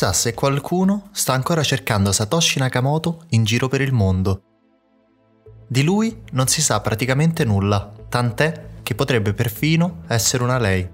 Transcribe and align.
Chissà 0.00 0.14
se 0.14 0.32
qualcuno 0.32 1.10
sta 1.12 1.34
ancora 1.34 1.62
cercando 1.62 2.10
Satoshi 2.10 2.58
Nakamoto 2.58 3.24
in 3.32 3.44
giro 3.44 3.68
per 3.68 3.82
il 3.82 3.92
mondo. 3.92 4.44
Di 5.68 5.82
lui 5.82 6.22
non 6.30 6.46
si 6.46 6.62
sa 6.62 6.80
praticamente 6.80 7.44
nulla, 7.44 7.92
tant'è 8.08 8.68
che 8.82 8.94
potrebbe 8.94 9.34
perfino 9.34 10.04
essere 10.06 10.42
una 10.42 10.56
lei. 10.56 10.88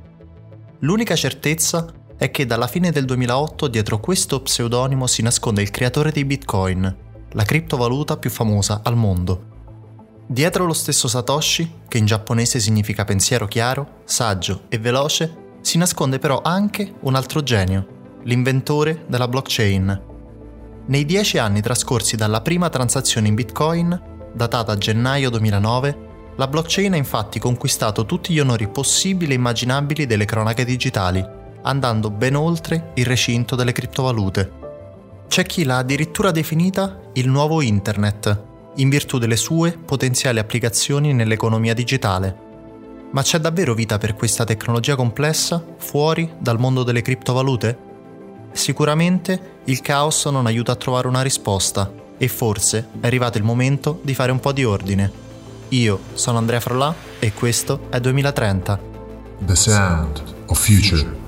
L'unica 0.80 1.14
certezza 1.14 1.86
è 2.16 2.32
che 2.32 2.46
dalla 2.46 2.66
fine 2.66 2.90
del 2.90 3.04
2008 3.04 3.68
dietro 3.68 4.00
questo 4.00 4.42
pseudonimo 4.42 5.06
si 5.06 5.22
nasconde 5.22 5.62
il 5.62 5.70
creatore 5.70 6.10
di 6.10 6.24
Bitcoin, 6.24 6.96
la 7.30 7.44
criptovaluta 7.44 8.16
più 8.16 8.30
famosa 8.30 8.80
al 8.82 8.96
mondo. 8.96 10.24
Dietro 10.26 10.66
lo 10.66 10.72
stesso 10.72 11.06
Satoshi, 11.06 11.82
che 11.86 11.98
in 11.98 12.06
giapponese 12.06 12.58
significa 12.58 13.04
pensiero 13.04 13.46
chiaro, 13.46 14.00
saggio 14.02 14.62
e 14.68 14.78
veloce, 14.78 15.44
si 15.60 15.78
nasconde 15.78 16.18
però 16.18 16.40
anche 16.42 16.94
un 17.02 17.14
altro 17.14 17.44
genio, 17.44 17.94
l'inventore 18.26 19.04
della 19.06 19.28
blockchain. 19.28 20.02
Nei 20.86 21.04
dieci 21.04 21.38
anni 21.38 21.60
trascorsi 21.60 22.16
dalla 22.16 22.40
prima 22.40 22.68
transazione 22.68 23.28
in 23.28 23.34
Bitcoin, 23.34 24.00
datata 24.32 24.76
gennaio 24.76 25.30
2009, 25.30 26.04
la 26.36 26.48
blockchain 26.48 26.92
ha 26.92 26.96
infatti 26.96 27.38
conquistato 27.38 28.04
tutti 28.04 28.32
gli 28.32 28.40
onori 28.40 28.68
possibili 28.68 29.32
e 29.32 29.36
immaginabili 29.36 30.06
delle 30.06 30.24
cronache 30.24 30.64
digitali, 30.64 31.24
andando 31.62 32.10
ben 32.10 32.34
oltre 32.34 32.90
il 32.94 33.06
recinto 33.06 33.56
delle 33.56 33.72
criptovalute. 33.72 34.52
C'è 35.28 35.44
chi 35.44 35.64
l'ha 35.64 35.78
addirittura 35.78 36.30
definita 36.30 37.00
il 37.14 37.28
nuovo 37.28 37.62
Internet, 37.62 38.44
in 38.76 38.88
virtù 38.88 39.18
delle 39.18 39.36
sue 39.36 39.72
potenziali 39.72 40.38
applicazioni 40.38 41.12
nell'economia 41.12 41.74
digitale. 41.74 42.44
Ma 43.12 43.22
c'è 43.22 43.38
davvero 43.38 43.72
vita 43.72 43.98
per 43.98 44.14
questa 44.14 44.44
tecnologia 44.44 44.96
complessa 44.96 45.64
fuori 45.78 46.30
dal 46.38 46.58
mondo 46.58 46.82
delle 46.82 47.02
criptovalute? 47.02 47.85
Sicuramente 48.56 49.60
il 49.64 49.82
caos 49.82 50.24
non 50.26 50.46
aiuta 50.46 50.72
a 50.72 50.76
trovare 50.76 51.06
una 51.06 51.20
risposta 51.20 51.92
e 52.16 52.26
forse 52.26 52.88
è 53.00 53.06
arrivato 53.06 53.36
il 53.36 53.44
momento 53.44 54.00
di 54.02 54.14
fare 54.14 54.32
un 54.32 54.40
po' 54.40 54.52
di 54.52 54.64
ordine. 54.64 55.12
Io 55.68 56.00
sono 56.14 56.38
Andrea 56.38 56.58
Frollà 56.58 56.94
e 57.18 57.32
questo 57.34 57.86
è 57.90 58.00
2030. 58.00 58.80
The 59.40 59.54
sound 59.54 60.22
of 60.46 60.58
future. 60.58 61.25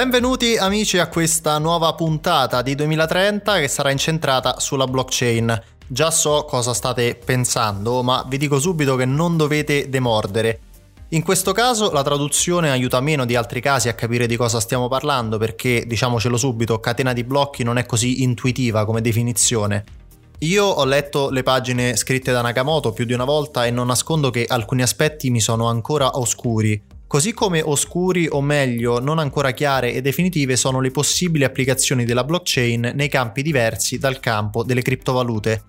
Benvenuti 0.00 0.56
amici 0.56 0.96
a 0.96 1.08
questa 1.08 1.58
nuova 1.58 1.92
puntata 1.92 2.62
di 2.62 2.74
2030 2.74 3.58
che 3.58 3.68
sarà 3.68 3.90
incentrata 3.90 4.58
sulla 4.58 4.86
blockchain. 4.86 5.62
Già 5.86 6.10
so 6.10 6.46
cosa 6.48 6.72
state 6.72 7.20
pensando, 7.22 8.02
ma 8.02 8.24
vi 8.26 8.38
dico 8.38 8.58
subito 8.58 8.96
che 8.96 9.04
non 9.04 9.36
dovete 9.36 9.90
demordere. 9.90 10.60
In 11.10 11.22
questo 11.22 11.52
caso 11.52 11.90
la 11.90 12.02
traduzione 12.02 12.70
aiuta 12.70 12.98
meno 13.02 13.26
di 13.26 13.36
altri 13.36 13.60
casi 13.60 13.90
a 13.90 13.92
capire 13.92 14.26
di 14.26 14.36
cosa 14.36 14.58
stiamo 14.58 14.88
parlando 14.88 15.36
perché, 15.36 15.84
diciamocelo 15.86 16.38
subito, 16.38 16.80
catena 16.80 17.12
di 17.12 17.22
blocchi 17.22 17.62
non 17.62 17.76
è 17.76 17.84
così 17.84 18.22
intuitiva 18.22 18.86
come 18.86 19.02
definizione. 19.02 19.84
Io 20.38 20.64
ho 20.64 20.84
letto 20.86 21.28
le 21.28 21.42
pagine 21.42 21.94
scritte 21.96 22.32
da 22.32 22.40
Nakamoto 22.40 22.92
più 22.92 23.04
di 23.04 23.12
una 23.12 23.24
volta 23.24 23.66
e 23.66 23.70
non 23.70 23.88
nascondo 23.88 24.30
che 24.30 24.46
alcuni 24.48 24.80
aspetti 24.80 25.28
mi 25.28 25.40
sono 25.40 25.68
ancora 25.68 26.16
oscuri. 26.18 26.89
Così 27.10 27.34
come 27.34 27.60
oscuri 27.60 28.28
o 28.30 28.40
meglio 28.40 29.00
non 29.00 29.18
ancora 29.18 29.50
chiare 29.50 29.92
e 29.92 30.00
definitive 30.00 30.54
sono 30.54 30.78
le 30.78 30.92
possibili 30.92 31.42
applicazioni 31.42 32.04
della 32.04 32.22
blockchain 32.22 32.92
nei 32.94 33.08
campi 33.08 33.42
diversi 33.42 33.98
dal 33.98 34.20
campo 34.20 34.62
delle 34.62 34.80
criptovalute. 34.80 35.64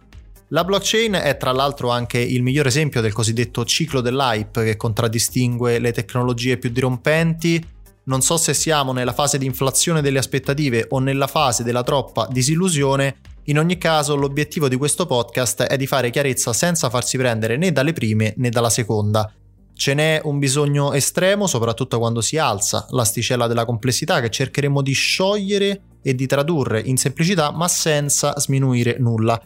La 0.49 0.63
blockchain 0.63 1.13
è 1.13 1.37
tra 1.37 1.51
l'altro 1.51 1.89
anche 1.89 2.19
il 2.19 2.43
miglior 2.43 2.67
esempio 2.67 3.01
del 3.01 3.11
cosiddetto 3.11 3.65
ciclo 3.65 4.01
dell'hype 4.01 4.63
che 4.63 4.77
contraddistingue 4.77 5.79
le 5.79 5.91
tecnologie 5.91 6.59
più 6.59 6.69
dirompenti. 6.69 7.59
Non 8.03 8.21
so 8.21 8.37
se 8.37 8.53
siamo 8.53 8.91
nella 8.93 9.11
fase 9.11 9.39
di 9.39 9.47
inflazione 9.47 10.03
delle 10.03 10.19
aspettative 10.19 10.85
o 10.89 10.99
nella 10.99 11.25
fase 11.25 11.63
della 11.63 11.81
troppa 11.81 12.27
disillusione, 12.29 13.15
in 13.45 13.57
ogni 13.57 13.79
caso 13.79 14.13
l'obiettivo 14.13 14.67
di 14.67 14.75
questo 14.75 15.07
podcast 15.07 15.63
è 15.63 15.75
di 15.75 15.87
fare 15.87 16.11
chiarezza 16.11 16.53
senza 16.53 16.91
farsi 16.91 17.17
prendere 17.17 17.57
né 17.57 17.71
dalle 17.71 17.93
prime 17.93 18.35
né 18.37 18.51
dalla 18.51 18.69
seconda. 18.69 19.33
Ce 19.81 19.95
n'è 19.95 20.21
un 20.25 20.37
bisogno 20.37 20.93
estremo, 20.93 21.47
soprattutto 21.47 21.97
quando 21.97 22.21
si 22.21 22.37
alza 22.37 22.85
l'asticella 22.91 23.47
della 23.47 23.65
complessità 23.65 24.21
che 24.21 24.29
cercheremo 24.29 24.83
di 24.83 24.91
sciogliere 24.91 25.81
e 26.03 26.13
di 26.13 26.27
tradurre 26.27 26.79
in 26.85 26.97
semplicità, 26.97 27.49
ma 27.49 27.67
senza 27.67 28.39
sminuire 28.39 28.97
nulla. 28.99 29.41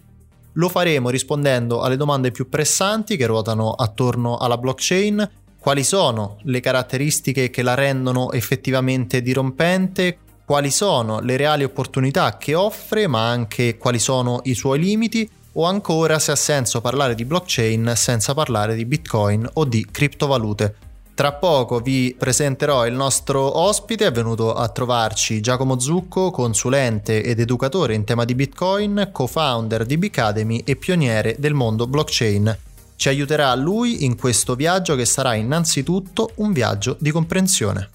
Lo 0.55 0.67
faremo 0.67 1.09
rispondendo 1.09 1.79
alle 1.79 1.95
domande 1.95 2.31
più 2.31 2.49
pressanti 2.49 3.15
che 3.15 3.27
ruotano 3.27 3.71
attorno 3.71 4.35
alla 4.35 4.57
blockchain, 4.57 5.25
quali 5.57 5.85
sono 5.85 6.35
le 6.41 6.59
caratteristiche 6.59 7.49
che 7.49 7.61
la 7.61 7.73
rendono 7.73 8.33
effettivamente 8.33 9.21
dirompente, 9.21 10.17
quali 10.43 10.69
sono 10.69 11.21
le 11.21 11.37
reali 11.37 11.63
opportunità 11.63 12.35
che 12.35 12.55
offre, 12.55 13.07
ma 13.07 13.29
anche 13.29 13.77
quali 13.77 13.99
sono 13.99 14.41
i 14.43 14.53
suoi 14.53 14.79
limiti 14.79 15.29
o 15.57 15.65
ancora 15.65 16.19
se 16.19 16.31
ha 16.31 16.35
senso 16.35 16.81
parlare 16.81 17.15
di 17.15 17.25
blockchain 17.25 17.93
senza 17.95 18.33
parlare 18.33 18.75
di 18.75 18.85
bitcoin 18.85 19.47
o 19.53 19.65
di 19.65 19.85
criptovalute. 19.89 20.75
Tra 21.15 21.31
poco 21.31 21.79
vi 21.79 22.13
presenterò 22.17 22.85
il 22.85 22.93
nostro 22.93 23.59
ospite, 23.59 24.07
è 24.07 24.11
venuto 24.11 24.53
a 24.53 24.67
trovarci 24.67 25.39
Giacomo 25.39 25.79
Zucco, 25.79 26.29
consulente 26.29 27.23
ed 27.23 27.39
educatore 27.39 27.93
in 27.93 28.03
tema 28.03 28.25
di 28.25 28.35
Bitcoin, 28.35 29.09
co-founder 29.13 29.85
di 29.85 29.97
Bicademy 29.97 30.61
e 30.65 30.75
pioniere 30.75 31.37
del 31.39 31.53
mondo 31.53 31.87
blockchain. 31.87 32.57
Ci 32.97 33.07
aiuterà 33.07 33.55
lui 33.55 34.03
in 34.03 34.17
questo 34.17 34.55
viaggio 34.55 34.95
che 34.95 35.05
sarà 35.05 35.35
innanzitutto 35.35 36.31
un 36.35 36.51
viaggio 36.51 36.97
di 36.99 37.11
comprensione. 37.11 37.89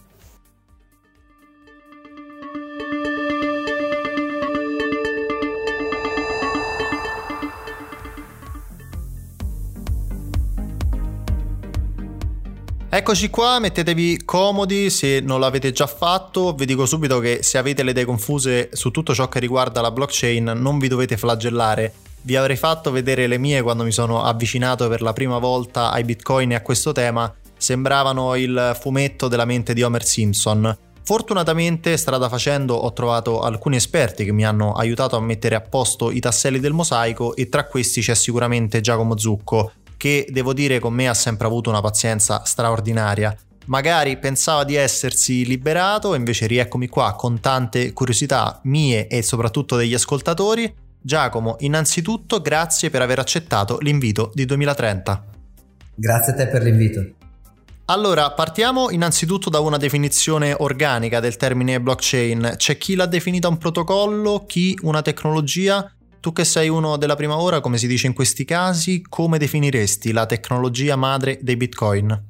Eccoci 12.92 13.30
qua, 13.30 13.60
mettetevi 13.60 14.22
comodi 14.24 14.90
se 14.90 15.20
non 15.20 15.38
l'avete 15.38 15.70
già 15.70 15.86
fatto. 15.86 16.54
Vi 16.54 16.66
dico 16.66 16.86
subito 16.86 17.20
che 17.20 17.38
se 17.44 17.56
avete 17.56 17.84
le 17.84 17.92
idee 17.92 18.04
confuse 18.04 18.70
su 18.72 18.90
tutto 18.90 19.14
ciò 19.14 19.28
che 19.28 19.38
riguarda 19.38 19.80
la 19.80 19.92
blockchain 19.92 20.54
non 20.56 20.80
vi 20.80 20.88
dovete 20.88 21.16
flagellare. 21.16 21.94
Vi 22.22 22.34
avrei 22.34 22.56
fatto 22.56 22.90
vedere 22.90 23.28
le 23.28 23.38
mie 23.38 23.62
quando 23.62 23.84
mi 23.84 23.92
sono 23.92 24.24
avvicinato 24.24 24.88
per 24.88 25.02
la 25.02 25.12
prima 25.12 25.38
volta 25.38 25.92
ai 25.92 26.02
bitcoin 26.02 26.50
e 26.50 26.56
a 26.56 26.62
questo 26.62 26.90
tema. 26.90 27.32
Sembravano 27.56 28.34
il 28.34 28.76
fumetto 28.78 29.28
della 29.28 29.44
mente 29.44 29.72
di 29.72 29.84
Homer 29.84 30.04
Simpson. 30.04 30.76
Fortunatamente, 31.02 31.96
strada 31.96 32.28
facendo, 32.28 32.74
ho 32.74 32.92
trovato 32.92 33.40
alcuni 33.40 33.76
esperti 33.76 34.24
che 34.24 34.32
mi 34.32 34.44
hanno 34.44 34.72
aiutato 34.72 35.16
a 35.16 35.20
mettere 35.20 35.54
a 35.54 35.60
posto 35.60 36.10
i 36.10 36.20
tasselli 36.20 36.58
del 36.58 36.72
mosaico 36.72 37.34
e 37.36 37.48
tra 37.48 37.66
questi 37.66 38.00
c'è 38.00 38.14
sicuramente 38.14 38.80
Giacomo 38.80 39.16
Zucco, 39.16 39.72
che 40.00 40.27
devo 40.31 40.55
dire 40.55 40.79
con 40.79 40.94
me 40.94 41.11
ha 41.11 41.12
sempre 41.12 41.47
avuto 41.47 41.69
una 41.69 41.82
pazienza 41.82 42.43
straordinaria. 42.47 43.37
Magari 43.67 44.17
pensava 44.17 44.64
di 44.64 44.75
essersi 44.75 45.44
liberato, 45.44 46.14
invece 46.14 46.47
rieccomi 46.47 46.88
qua 46.88 47.14
con 47.17 47.38
tante 47.38 47.93
curiosità 47.93 48.61
mie 48.62 49.08
e 49.08 49.20
soprattutto 49.20 49.76
degli 49.76 49.93
ascoltatori. 49.93 50.75
Giacomo, 50.99 51.56
innanzitutto 51.58 52.41
grazie 52.41 52.88
per 52.88 53.02
aver 53.02 53.19
accettato 53.19 53.76
l'invito 53.81 54.31
di 54.32 54.47
2030. 54.47 55.25
Grazie 55.97 56.32
a 56.32 56.37
te 56.37 56.46
per 56.46 56.62
l'invito. 56.62 57.05
Allora, 57.85 58.31
partiamo 58.31 58.88
innanzitutto 58.88 59.50
da 59.50 59.61
una 59.61 59.76
definizione 59.76 60.55
organica 60.56 61.20
del 61.20 61.37
termine 61.37 61.79
blockchain. 61.79 62.55
C'è 62.56 62.79
chi 62.79 62.94
l'ha 62.94 63.05
definita 63.05 63.49
un 63.49 63.58
protocollo, 63.58 64.46
chi 64.46 64.79
una 64.81 65.03
tecnologia 65.03 65.93
tu 66.20 66.32
che 66.32 66.44
sei 66.44 66.69
uno 66.69 66.99
della 66.99 67.17
prima 67.17 67.40
ora, 67.40 67.61
come 67.61 67.78
si 67.78 67.87
dice 67.87 68.06
in 68.06 68.12
questi 68.12 68.44
casi, 68.44 69.02
come 69.08 69.38
definiresti 69.38 70.12
la 70.12 70.26
tecnologia 70.26 70.94
madre 70.94 71.38
dei 71.40 71.56
bitcoin? 71.56 72.28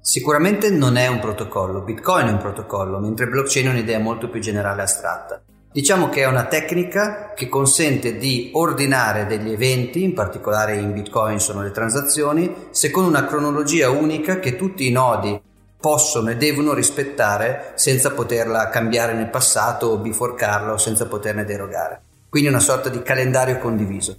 Sicuramente 0.00 0.68
non 0.68 0.96
è 0.96 1.06
un 1.06 1.18
protocollo, 1.18 1.80
Bitcoin 1.80 2.26
è 2.26 2.30
un 2.30 2.36
protocollo, 2.36 2.98
mentre 2.98 3.26
blockchain 3.26 3.68
è 3.68 3.70
un'idea 3.70 3.98
molto 3.98 4.28
più 4.28 4.38
generale 4.38 4.82
e 4.82 4.84
astratta. 4.84 5.42
Diciamo 5.72 6.10
che 6.10 6.20
è 6.20 6.26
una 6.26 6.44
tecnica 6.44 7.32
che 7.34 7.48
consente 7.48 8.18
di 8.18 8.50
ordinare 8.52 9.26
degli 9.26 9.50
eventi, 9.50 10.02
in 10.02 10.12
particolare 10.12 10.76
in 10.76 10.92
Bitcoin 10.92 11.40
sono 11.40 11.62
le 11.62 11.70
transazioni, 11.70 12.54
secondo 12.70 13.08
una 13.08 13.24
cronologia 13.24 13.88
unica 13.88 14.40
che 14.40 14.56
tutti 14.56 14.86
i 14.86 14.92
nodi 14.92 15.40
possono 15.80 16.30
e 16.30 16.36
devono 16.36 16.74
rispettare 16.74 17.72
senza 17.76 18.10
poterla 18.10 18.68
cambiare 18.68 19.14
nel 19.14 19.30
passato 19.30 19.86
o 19.86 19.98
biforcarla 19.98 20.72
o 20.72 20.76
senza 20.76 21.06
poterne 21.06 21.44
derogare 21.44 22.03
quindi 22.34 22.50
una 22.50 22.58
sorta 22.58 22.88
di 22.88 23.00
calendario 23.00 23.58
condiviso. 23.58 24.18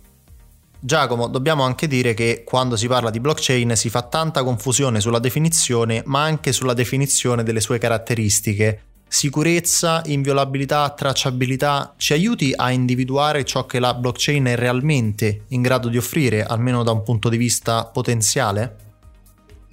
Giacomo, 0.79 1.27
dobbiamo 1.27 1.63
anche 1.63 1.85
dire 1.85 2.13
che 2.13 2.44
quando 2.45 2.77
si 2.77 2.88
parla 2.88 3.09
di 3.09 3.19
blockchain 3.19 3.75
si 3.75 3.89
fa 3.89 4.03
tanta 4.03 4.41
confusione 4.41 5.01
sulla 5.01 5.19
definizione, 5.19 6.01
ma 6.06 6.23
anche 6.23 6.53
sulla 6.53 6.73
definizione 6.73 7.44
delle 7.44 7.59
sue 7.59 7.77
caratteristiche. 7.77 8.83
Sicurezza, 9.06 10.01
inviolabilità, 10.06 10.89
tracciabilità, 10.91 11.94
ci 11.97 12.13
aiuti 12.13 12.53
a 12.56 12.71
individuare 12.71 13.44
ciò 13.44 13.65
che 13.65 13.79
la 13.79 13.94
blockchain 13.94 14.45
è 14.45 14.56
realmente 14.56 15.41
in 15.50 15.61
grado 15.61 15.89
di 15.89 15.97
offrire, 15.97 16.45
almeno 16.45 16.83
da 16.83 16.91
un 16.91 17.03
punto 17.03 17.27
di 17.27 17.35
vista 17.35 17.83
potenziale? 17.83 18.84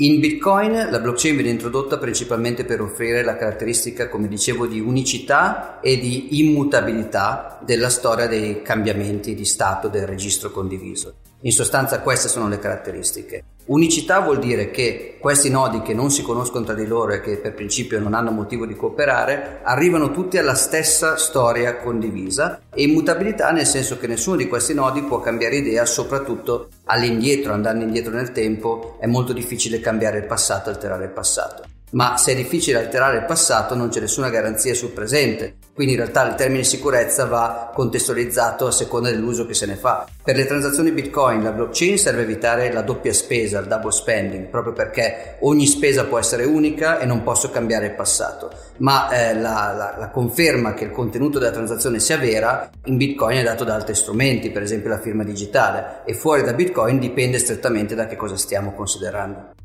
In 0.03 0.19
Bitcoin 0.19 0.89
la 0.91 0.99
blockchain 0.99 1.37
viene 1.37 1.51
introdotta 1.51 1.97
principalmente 1.97 2.65
per 2.65 2.81
offrire 2.81 3.23
la 3.23 3.37
caratteristica, 3.37 4.09
come 4.09 4.27
dicevo, 4.27 4.67
di 4.67 4.81
unicità 4.81 5.79
e 5.81 5.97
di 5.97 6.41
immutabilità 6.41 7.61
della 7.65 7.89
storia 7.89 8.27
dei 8.27 8.63
cambiamenti 8.63 9.33
di 9.37 9.45
stato 9.45 9.87
del 9.87 10.09
registro 10.09 10.51
condiviso. 10.51 11.15
In 11.45 11.51
sostanza 11.51 12.01
queste 12.01 12.29
sono 12.29 12.47
le 12.47 12.61
caratteristiche. 12.61 13.45
Unicità 13.65 14.21
vuol 14.21 14.39
dire 14.39 14.71
che 14.71 15.17
questi 15.21 15.51
nodi 15.51 15.83
che 15.83 15.93
non 15.93 16.11
si 16.11 16.23
conoscono 16.23 16.65
tra 16.65 16.75
di 16.75 16.87
loro 16.87 17.13
e 17.13 17.21
che 17.21 17.37
per 17.37 17.55
principio 17.55 17.99
non 17.99 18.15
hanno 18.15 18.31
motivo 18.31 18.65
di 18.65 18.77
cooperare 18.77 19.59
arrivano 19.65 20.13
tutti 20.13 20.39
alla 20.39 20.55
stessa 20.55 21.17
storia 21.17 21.79
condivisa 21.79 22.61
e 22.73 22.83
immutabilità 22.83 23.51
nel 23.51 23.67
senso 23.67 23.99
che 23.99 24.07
nessuno 24.07 24.37
di 24.37 24.47
questi 24.47 24.75
nodi 24.75 25.03
può 25.03 25.21
cambiare 25.21 25.57
idea 25.57 25.85
soprattutto 25.85 26.69
all'indietro, 26.85 27.53
andando 27.53 27.85
indietro 27.85 28.13
nel 28.13 28.31
tempo 28.31 28.97
è 29.01 29.07
molto 29.07 29.33
difficile 29.33 29.81
cambiare 29.81 30.19
il 30.19 30.27
passato, 30.27 30.71
alterare 30.71 31.05
il 31.05 31.11
passato 31.11 31.72
ma 31.93 32.17
se 32.17 32.33
è 32.33 32.35
difficile 32.37 32.79
alterare 32.79 33.19
il 33.19 33.25
passato 33.25 33.75
non 33.75 33.89
c'è 33.89 34.01
nessuna 34.01 34.31
garanzia 34.31 34.75
sul 34.75 34.91
presente, 34.91 35.57
quindi 35.75 35.95
in 35.95 36.01
realtà 36.01 36.29
il 36.29 36.35
termine 36.35 36.65
sicurezza 36.65 37.25
va 37.25 37.71
contestualizzato 37.75 38.67
a 38.67 38.71
seconda 38.71 39.11
dell'uso 39.11 39.47
che 39.47 39.55
se 39.55 39.67
ne 39.67 39.77
fa. 39.77 40.07
Per 40.23 40.37
le 40.37 40.47
transazioni 40.47 40.93
Bitcoin 40.93 41.43
la 41.43 41.53
blockchain 41.53 41.99
serve 41.99 42.21
a 42.21 42.25
evitare 42.25 42.73
la 42.73 42.83
doppia 42.83 43.13
spesa, 43.13 43.59
il 43.59 43.67
double 43.67 43.91
spending, 43.91 44.49
proprio 44.49 44.73
perché 44.73 45.37
ogni 45.41 45.67
spesa 45.67 46.05
può 46.05 46.19
essere 46.19 46.45
unica 46.45 46.99
e 46.99 47.07
non 47.07 47.23
posso 47.23 47.51
cambiare 47.51 47.87
il 47.87 47.95
passato, 47.95 48.51
ma 48.79 49.11
eh, 49.11 49.35
la, 49.35 49.73
la, 49.77 49.97
la 49.99 50.11
conferma 50.11 50.75
che 50.75 50.85
il 50.85 50.91
contenuto 50.91 51.39
della 51.39 51.53
transazione 51.53 52.01
sia 52.01 52.19
vera 52.19 52.71
in 52.85 52.97
Bitcoin 52.97 53.39
è 53.39 53.43
dato 53.43 53.65
da 53.65 53.75
altri 53.75 53.95
strumenti, 53.95 54.51
per 54.51 54.63
esempio 54.63 54.91
la 54.91 55.01
firma 55.01 55.25
digitale, 55.25 56.03
e 56.05 56.15
fuori 56.15 56.43
da 56.43 56.53
Bitcoin 56.53 56.99
dipende 56.99 57.39
strettamente 57.39 57.95
da 57.95 58.07
che 58.07 58.17
cosa 58.17 58.37
stiamo 58.37 58.73
considerando. 58.73 59.61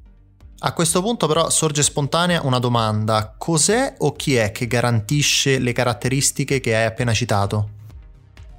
A 0.60 0.74
questo 0.74 1.04
punto 1.04 1.28
però 1.28 1.52
sorge 1.52 1.84
spontanea 1.84 2.42
una 2.44 2.58
domanda, 2.58 3.36
cos'è 3.38 3.94
o 4.00 4.14
chi 4.14 4.38
è 4.38 4.52
che 4.52 4.66
garantisce 4.66 5.60
le 5.60 5.72
caratteristiche 5.72 6.60
che 6.60 6.76
hai 6.76 6.86
appena 6.86 7.14
citato? 7.14 7.70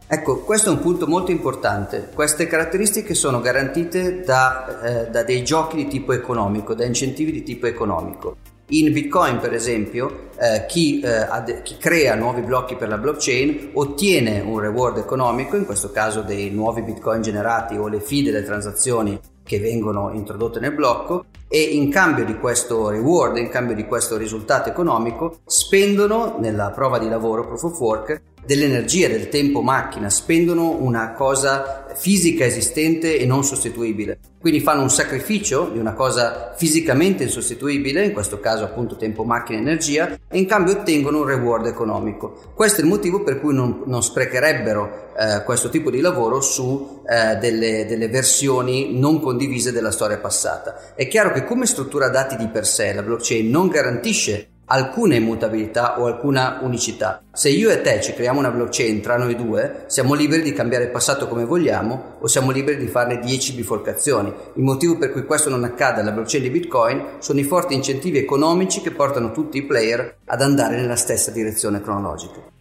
Ecco, 0.06 0.44
questo 0.44 0.70
è 0.70 0.72
un 0.72 0.78
punto 0.78 1.08
molto 1.08 1.32
importante. 1.32 2.08
Queste 2.14 2.46
caratteristiche 2.46 3.14
sono 3.14 3.40
garantite 3.40 4.20
da, 4.20 4.80
eh, 4.80 5.10
da 5.10 5.24
dei 5.24 5.42
giochi 5.42 5.74
di 5.74 5.88
tipo 5.88 6.12
economico, 6.12 6.72
da 6.72 6.84
incentivi 6.84 7.32
di 7.32 7.42
tipo 7.42 7.66
economico. 7.66 8.36
In 8.68 8.92
Bitcoin, 8.92 9.38
per 9.38 9.52
esempio, 9.52 10.28
eh, 10.38 10.66
chi, 10.68 11.00
eh, 11.00 11.08
ad, 11.08 11.62
chi, 11.62 11.78
crea 11.78 12.14
nuovi 12.14 12.42
blocchi 12.42 12.76
per 12.76 12.88
la 12.88 12.98
blockchain 12.98 13.70
ottiene 13.74 14.40
un 14.40 14.60
reward 14.60 14.98
economico, 14.98 15.56
in 15.56 15.66
questo 15.66 15.90
caso 15.90 16.22
dei 16.22 16.50
nuovi 16.50 16.82
Bitcoin 16.82 17.22
generati 17.22 17.76
o 17.76 17.88
le 17.88 17.98
fee 17.98 18.22
delle 18.22 18.44
transazioni 18.44 19.18
che 19.48 19.58
vengono 19.58 20.12
introdotte 20.12 20.60
nel 20.60 20.74
blocco 20.74 21.24
e 21.48 21.58
in 21.62 21.90
cambio 21.90 22.26
di 22.26 22.36
questo 22.36 22.90
reward, 22.90 23.38
in 23.38 23.48
cambio 23.48 23.74
di 23.74 23.86
questo 23.86 24.18
risultato 24.18 24.68
economico, 24.68 25.38
spendono 25.46 26.36
nella 26.38 26.70
prova 26.70 26.98
di 26.98 27.08
lavoro 27.08 27.46
proof 27.46 27.62
of 27.62 27.80
work 27.80 28.22
dell'energia, 28.48 29.08
del 29.08 29.28
tempo 29.28 29.60
macchina, 29.60 30.08
spendono 30.08 30.70
una 30.80 31.12
cosa 31.12 31.84
fisica 31.94 32.46
esistente 32.46 33.18
e 33.18 33.26
non 33.26 33.44
sostituibile. 33.44 34.18
Quindi 34.40 34.60
fanno 34.60 34.80
un 34.80 34.88
sacrificio 34.88 35.68
di 35.70 35.78
una 35.78 35.92
cosa 35.92 36.54
fisicamente 36.56 37.24
insostituibile, 37.24 38.06
in 38.06 38.12
questo 38.14 38.40
caso 38.40 38.64
appunto 38.64 38.96
tempo, 38.96 39.22
macchina 39.22 39.58
e 39.58 39.60
energia, 39.60 40.18
e 40.26 40.38
in 40.38 40.46
cambio 40.46 40.72
ottengono 40.72 41.18
un 41.18 41.26
reward 41.26 41.66
economico. 41.66 42.52
Questo 42.54 42.80
è 42.80 42.84
il 42.84 42.88
motivo 42.88 43.22
per 43.22 43.38
cui 43.38 43.52
non, 43.52 43.82
non 43.84 44.02
sprecherebbero 44.02 45.10
eh, 45.18 45.42
questo 45.44 45.68
tipo 45.68 45.90
di 45.90 46.00
lavoro 46.00 46.40
su 46.40 47.02
eh, 47.06 47.36
delle, 47.36 47.84
delle 47.84 48.08
versioni 48.08 48.98
non 48.98 49.20
condivise 49.20 49.72
della 49.72 49.90
storia 49.90 50.16
passata. 50.16 50.94
È 50.94 51.06
chiaro 51.06 51.32
che 51.32 51.44
come 51.44 51.66
struttura 51.66 52.08
dati 52.08 52.34
di 52.36 52.48
per 52.48 52.66
sé 52.66 52.94
la 52.94 53.02
blockchain 53.02 53.50
non 53.50 53.68
garantisce 53.68 54.52
alcuna 54.68 55.14
immutabilità 55.14 56.00
o 56.00 56.06
alcuna 56.06 56.58
unicità. 56.62 57.22
Se 57.32 57.48
io 57.48 57.70
e 57.70 57.80
te 57.80 58.00
ci 58.00 58.12
creiamo 58.12 58.38
una 58.38 58.50
blockchain 58.50 59.00
tra 59.00 59.16
noi 59.16 59.36
due, 59.36 59.84
siamo 59.86 60.14
liberi 60.14 60.42
di 60.42 60.52
cambiare 60.52 60.84
il 60.84 60.90
passato 60.90 61.28
come 61.28 61.44
vogliamo 61.44 62.16
o 62.20 62.26
siamo 62.26 62.50
liberi 62.50 62.78
di 62.78 62.88
farne 62.88 63.18
10 63.18 63.54
biforcazioni. 63.54 64.32
Il 64.54 64.62
motivo 64.62 64.98
per 64.98 65.12
cui 65.12 65.24
questo 65.24 65.48
non 65.48 65.64
accade 65.64 66.00
alla 66.00 66.12
blockchain 66.12 66.42
di 66.42 66.50
Bitcoin 66.50 67.04
sono 67.18 67.40
i 67.40 67.44
forti 67.44 67.74
incentivi 67.74 68.18
economici 68.18 68.80
che 68.80 68.90
portano 68.90 69.32
tutti 69.32 69.58
i 69.58 69.64
player 69.64 70.16
ad 70.26 70.42
andare 70.42 70.76
nella 70.76 70.96
stessa 70.96 71.30
direzione 71.30 71.80
cronologica. 71.80 72.56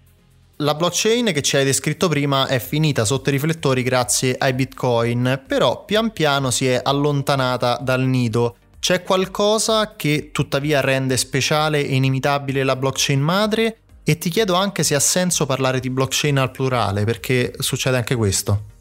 La 0.61 0.73
blockchain 0.73 1.25
che 1.33 1.43
ci 1.43 1.55
hai 1.55 1.63
descritto 1.63 2.07
prima 2.07 2.47
è 2.47 2.57
finita 2.57 3.05
sotto 3.05 3.29
i 3.29 3.31
riflettori 3.31 3.83
grazie 3.83 4.35
ai 4.39 4.53
bitcoin, 4.53 5.43
però 5.45 5.85
pian 5.85 6.11
piano 6.11 6.49
si 6.49 6.67
è 6.67 6.79
allontanata 6.81 7.77
dal 7.79 8.01
nido 8.01 8.55
c'è 8.87 9.03
qualcosa 9.03 9.97
che 9.97 10.29
tuttavia 10.31 10.79
rende 10.79 11.17
speciale 11.17 11.85
e 11.85 11.95
inimitabile 11.95 12.63
la 12.63 12.77
blockchain 12.77 13.19
madre? 13.19 13.79
E 14.01 14.17
ti 14.17 14.29
chiedo 14.29 14.53
anche 14.53 14.83
se 14.83 14.95
ha 14.95 14.99
senso 15.01 15.45
parlare 15.45 15.81
di 15.81 15.89
blockchain 15.89 16.37
al 16.37 16.51
plurale, 16.51 17.03
perché 17.03 17.53
succede 17.57 17.97
anche 17.97 18.15
questo. 18.15 18.76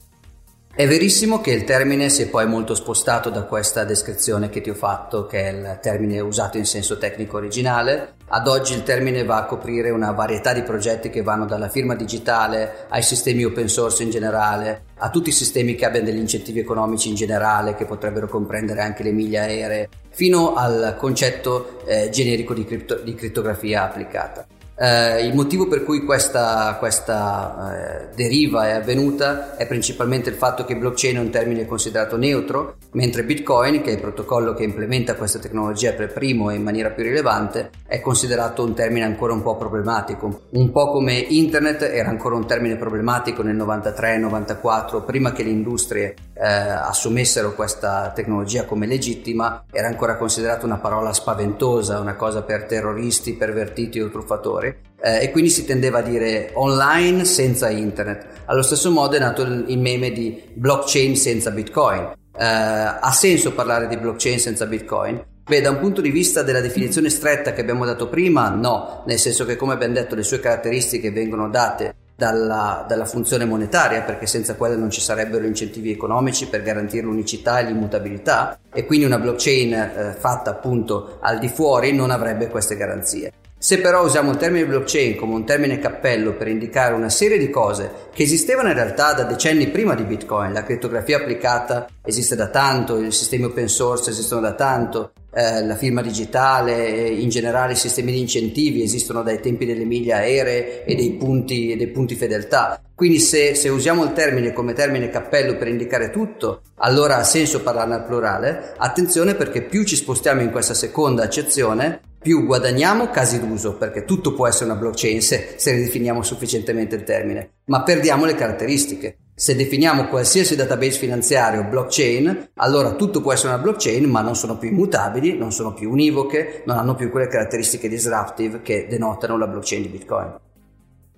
È 0.77 0.87
verissimo 0.87 1.41
che 1.41 1.53
il 1.53 1.65
termine 1.65 2.11
si 2.11 2.21
è 2.21 2.29
poi 2.29 2.47
molto 2.47 2.75
spostato 2.75 3.31
da 3.31 3.45
questa 3.45 3.85
descrizione 3.85 4.51
che 4.51 4.61
ti 4.61 4.69
ho 4.69 4.75
fatto, 4.75 5.25
che 5.25 5.41
è 5.41 5.49
il 5.51 5.79
termine 5.81 6.21
usato 6.21 6.59
in 6.59 6.67
senso 6.67 6.99
tecnico 6.99 7.39
originale. 7.39 8.17
Ad 8.27 8.47
oggi 8.47 8.75
il 8.75 8.83
termine 8.83 9.25
va 9.25 9.39
a 9.39 9.45
coprire 9.47 9.89
una 9.89 10.11
varietà 10.11 10.53
di 10.53 10.61
progetti 10.61 11.09
che 11.09 11.23
vanno 11.23 11.47
dalla 11.47 11.71
firma 11.71 11.95
digitale 11.95 12.85
ai 12.91 13.03
sistemi 13.03 13.43
open 13.43 13.71
source 13.71 14.03
in 14.03 14.11
generale, 14.11 14.83
a 14.99 15.09
tutti 15.09 15.31
i 15.31 15.33
sistemi 15.33 15.77
che 15.77 15.87
abbiano 15.87 16.05
degli 16.05 16.19
incentivi 16.19 16.61
economici 16.61 17.09
in 17.09 17.15
generale, 17.15 17.75
che 17.75 17.87
potrebbero 17.87 18.29
comprendere 18.29 18.83
anche 18.83 19.03
le 19.03 19.13
miglia 19.13 19.45
aeree, 19.45 19.89
fino 20.11 20.57
al 20.57 20.95
concetto 20.99 21.81
eh, 21.87 22.11
generico 22.11 22.53
di, 22.53 22.67
cripto- 22.67 23.01
di 23.03 23.15
crittografia 23.15 23.85
applicata. 23.85 24.47
Eh, 24.79 25.25
il 25.25 25.35
motivo 25.35 25.69
per 25.69 25.83
cui 25.85 26.05
questa, 26.05 26.77
questa 26.79 28.11
eh, 28.11 28.15
deriva 28.15 28.69
è 28.69 28.73
avvenuta 28.73 29.57
è 29.57 29.67
principalmente 29.67 30.29
il 30.29 30.37
fatto 30.37 30.67
che 30.67 30.77
blockchain 30.77 31.17
è 31.17 31.21
un 31.21 31.31
termine 31.31 31.65
considerato 31.65 32.19
neutro, 32.19 32.77
mentre 32.93 33.25
Bitcoin, 33.25 33.81
che 33.81 33.91
è 33.91 33.95
il 33.95 34.01
protocollo 34.01 34.53
che 34.53 34.65
implementa 34.65 35.15
questa 35.15 35.39
tecnologia 35.39 35.93
per 35.93 36.13
primo 36.13 36.51
e 36.51 36.57
in 36.57 36.63
maniera 36.63 36.91
più 36.91 37.05
rilevante, 37.05 37.71
è 37.87 38.03
considerato 38.03 38.65
un 38.65 38.75
termine 38.75 39.07
ancora 39.07 39.33
un 39.33 39.41
po' 39.41 39.57
problematico. 39.57 40.43
Un 40.51 40.71
po' 40.71 40.91
come 40.91 41.15
Internet 41.15 41.81
era 41.81 42.11
ancora 42.11 42.35
un 42.35 42.47
termine 42.47 42.77
problematico 42.77 43.43
nel 43.43 43.57
93-94, 43.57 45.07
prima 45.07 45.33
che 45.33 45.43
le 45.43 45.51
industrie 45.51 46.15
eh, 46.35 46.47
assumessero 46.47 47.55
questa 47.55 48.13
tecnologia 48.15 48.67
come 48.67 48.87
legittima, 48.87 49.65
era 49.73 49.89
ancora 49.89 50.17
considerato 50.17 50.67
una 50.67 50.79
parola 50.79 51.15
spaventosa, 51.15 51.99
una 51.99 52.15
cosa 52.15 52.43
per 52.43 52.65
terroristi, 52.65 53.37
pervertiti 53.37 54.01
o 54.01 54.11
truffatori 54.11 54.66
eh, 55.01 55.23
e 55.23 55.31
quindi 55.31 55.51
si 55.51 55.65
tendeva 55.65 55.99
a 55.99 56.03
dire 56.03 56.51
online 56.55 57.25
senza 57.25 57.71
internet. 57.71 58.27
Allo 58.47 58.63
stesso 58.63 58.91
modo 58.91 59.17
è 59.17 59.19
nato 59.19 59.43
il, 59.43 59.79
meme 59.79 60.13
di 60.13 60.43
blockchain 60.53 61.17
senza 61.17 61.51
bitcoin. 61.51 62.13
Eh, 62.39 62.45
ha 62.45 63.13
senso 63.13 63.53
parlare 63.53 63.89
di 63.89 63.97
blockchain 63.97 64.39
senza 64.39 64.67
bitcoin? 64.67 65.23
Beh, 65.49 65.61
da 65.61 65.71
un 65.71 65.79
punto 65.79 66.01
di 66.01 66.11
vista 66.11 66.43
della 66.43 66.61
definizione 66.61 67.09
stretta 67.09 67.53
che 67.53 67.61
abbiamo 67.61 67.85
dato 67.85 68.09
prima, 68.09 68.49
no, 68.49 69.05
nel 69.07 69.19
senso 69.19 69.45
che 69.45 69.55
come 69.55 69.75
abbiamo 69.75 69.95
detto 69.95 70.17
le 70.17 70.25
sue 70.25 70.41
caratteristiche 70.41 71.13
vengono 71.13 71.49
date 71.49 71.95
dalla, 72.17 72.85
dalla, 72.89 73.05
funzione 73.05 73.45
monetaria, 73.45 74.03
perché 74.03 74.27
senza 74.27 74.55
quella 74.55 74.75
non 74.75 74.91
ci 74.91 75.01
sarebbero 75.01 75.45
incentivi 75.45 75.93
economici 75.93 76.49
per 76.49 76.63
garantire 76.63 77.05
l'unicità 77.05 77.61
e 77.61 77.65
l'immutabilità 77.65 78.59
e 78.73 78.87
quindi 78.87 79.05
una 79.05 79.19
blockchain 79.19 79.73
eh, 79.73 80.17
fatta 80.19 80.51
appunto 80.51 81.19
al 81.21 81.39
di 81.39 81.49
fuori 81.49 81.93
non 81.93 82.11
avrebbe 82.11 82.49
queste 82.49 82.77
garanzie. 82.77 83.33
Se 83.67 83.81
però 83.81 84.05
usiamo 84.05 84.31
il 84.31 84.37
termine 84.37 84.65
blockchain 84.65 85.17
come 85.17 85.35
un 85.35 85.45
termine 85.45 85.81
cappello 85.81 86.35
per 86.35 86.47
indicare 86.47 86.95
una 86.95 87.09
serie 87.09 87.37
di 87.37 87.51
cose 87.51 87.91
che 88.15 88.23
esistevano 88.23 88.69
in 88.69 88.75
realtà 88.75 89.13
da 89.13 89.25
decenni 89.25 89.67
prima 89.71 89.97
di 89.97 90.05
Bitcoin, 90.05 90.53
la 90.53 90.63
crittografia 90.63 91.17
applicata 91.17 91.89
esiste 92.05 92.37
da 92.37 92.47
tanto, 92.47 93.01
i 93.01 93.11
sistemi 93.11 93.47
open 93.47 93.67
source 93.67 94.11
esistono 94.11 94.41
da 94.41 94.53
tanto, 94.53 95.11
eh, 95.35 95.65
la 95.65 95.75
firma 95.75 96.01
digitale, 96.01 97.09
in 97.09 97.29
generale 97.29 97.73
i 97.73 97.77
sistemi 97.77 98.13
di 98.13 98.21
incentivi 98.21 98.85
esistono 98.85 99.25
dai 99.25 99.41
tempi 99.41 99.67
delle 99.67 99.85
miglie 99.85 100.13
aeree 100.13 100.85
e 100.85 100.95
dei 100.95 101.15
punti, 101.15 101.75
dei 101.77 101.89
punti 101.89 102.15
fedeltà. 102.15 102.81
Quindi 102.95 103.19
se, 103.19 103.57
se, 103.57 103.69
usiamo 103.69 104.05
il 104.05 104.13
termine 104.13 104.53
come 104.53 104.75
termine 104.75 105.11
cappello 105.11 105.57
per 105.57 105.67
indicare 105.67 106.11
tutto, 106.11 106.63
allora 106.77 107.17
ha 107.17 107.25
senso 107.25 107.63
parlarne 107.63 107.95
al 107.97 108.07
plurale. 108.07 108.75
Attenzione 108.77 109.35
perché 109.35 109.63
più 109.63 109.83
ci 109.83 109.97
spostiamo 109.97 110.41
in 110.41 110.53
questa 110.53 110.73
seconda 110.73 111.25
accezione, 111.25 112.01
più 112.27 112.45
guadagniamo 112.45 113.09
casi 113.09 113.39
d'uso, 113.39 113.77
perché 113.77 114.05
tutto 114.05 114.35
può 114.35 114.49
essere 114.49 114.65
una 114.65 114.75
blockchain 114.75 115.23
se, 115.23 115.55
se 115.59 115.71
ridefiniamo 115.71 116.25
sufficientemente 116.25 116.97
il 116.97 117.05
termine, 117.05 117.51
ma 117.67 117.85
perdiamo 117.85 118.25
le 118.25 118.35
caratteristiche. 118.35 119.19
Se 119.33 119.55
definiamo 119.55 120.09
qualsiasi 120.09 120.57
database 120.57 120.99
finanziario 120.99 121.63
blockchain, 121.63 122.51
allora 122.57 122.95
tutto 122.95 123.21
può 123.21 123.33
essere 123.33 123.51
una 123.53 123.63
blockchain, 123.63 124.11
ma 124.11 124.23
non 124.23 124.35
sono 124.35 124.59
più 124.59 124.71
immutabili, 124.71 125.39
non 125.39 125.53
sono 125.53 125.73
più 125.73 125.89
univoche, 125.89 126.65
non 126.67 126.79
hanno 126.79 126.97
più 126.97 127.13
quelle 127.13 127.29
caratteristiche 127.29 127.89
disruptive 127.89 128.61
che 128.61 128.89
denotano 128.91 129.39
la 129.39 129.47
blockchain 129.47 129.83
di 129.83 129.89
Bitcoin. 129.89 130.37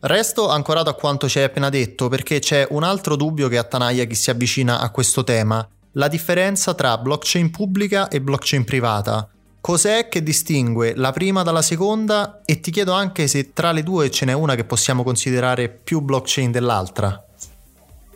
Resto 0.00 0.50
ancorato 0.50 0.90
a 0.90 0.94
quanto 0.94 1.26
ci 1.26 1.38
hai 1.38 1.44
appena 1.44 1.70
detto 1.70 2.08
perché 2.08 2.38
c'è 2.38 2.66
un 2.68 2.82
altro 2.82 3.16
dubbio 3.16 3.48
che 3.48 3.56
attanaglia 3.56 4.04
chi 4.04 4.14
si 4.14 4.28
avvicina 4.28 4.78
a 4.78 4.90
questo 4.90 5.24
tema, 5.24 5.66
la 5.92 6.08
differenza 6.08 6.74
tra 6.74 6.98
blockchain 6.98 7.50
pubblica 7.50 8.08
e 8.08 8.20
blockchain 8.20 8.64
privata. 8.64 9.26
Cos'è 9.60 10.08
che 10.08 10.22
distingue 10.22 10.94
la 10.94 11.12
prima 11.12 11.42
dalla 11.42 11.62
seconda 11.62 12.40
e 12.44 12.60
ti 12.60 12.70
chiedo 12.70 12.92
anche 12.92 13.26
se 13.26 13.52
tra 13.52 13.72
le 13.72 13.82
due 13.82 14.10
ce 14.10 14.24
n'è 14.24 14.32
una 14.32 14.54
che 14.54 14.64
possiamo 14.64 15.02
considerare 15.02 15.68
più 15.68 16.00
blockchain 16.00 16.50
dell'altra. 16.50 17.22